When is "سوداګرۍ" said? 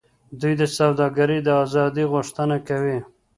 0.77-1.39